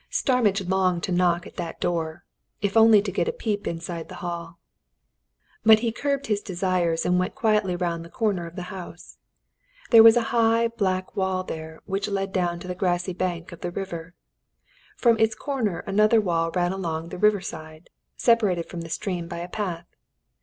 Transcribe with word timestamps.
Starmidge 0.09 0.67
longed 0.67 1.03
to 1.03 1.11
knock 1.11 1.45
at 1.45 1.57
that 1.57 1.79
door 1.79 2.23
if 2.59 2.75
only 2.75 3.03
to 3.03 3.11
get 3.11 3.27
a 3.27 3.31
peep 3.31 3.67
inside 3.67 4.09
the 4.09 4.15
hall. 4.25 4.57
But 5.63 5.81
he 5.81 5.91
curbed 5.91 6.25
his 6.25 6.41
desires 6.41 7.05
and 7.05 7.19
went 7.19 7.35
quietly 7.35 7.75
round 7.75 8.03
the 8.03 8.09
corner 8.09 8.47
of 8.47 8.55
the 8.55 8.63
house. 8.73 9.19
There 9.91 10.01
was 10.01 10.17
a 10.17 10.23
high 10.33 10.69
black 10.69 11.15
wall 11.15 11.43
there 11.43 11.81
which 11.85 12.07
led 12.07 12.33
down 12.33 12.59
to 12.61 12.67
the 12.67 12.73
grassy 12.73 13.13
bank 13.13 13.51
of 13.51 13.61
the 13.61 13.69
river. 13.69 14.15
From 14.97 15.19
its 15.19 15.35
corner 15.35 15.83
another 15.85 16.19
wall 16.19 16.49
ran 16.49 16.73
along 16.73 17.09
the 17.09 17.19
river 17.19 17.39
side, 17.41 17.91
separated 18.17 18.65
from 18.67 18.81
the 18.81 18.89
stream 18.89 19.27
by 19.27 19.37
a 19.37 19.47
path. 19.47 19.85